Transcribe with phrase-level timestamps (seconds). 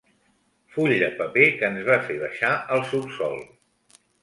[0.77, 3.39] Full de paper que ens va fer baixar al subsòl.